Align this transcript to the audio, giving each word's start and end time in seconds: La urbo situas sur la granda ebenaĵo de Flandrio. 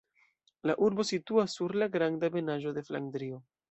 La 0.69 0.75
urbo 0.87 1.05
situas 1.11 1.59
sur 1.59 1.79
la 1.83 1.91
granda 1.99 2.35
ebenaĵo 2.35 2.79
de 2.81 2.89
Flandrio. 2.93 3.45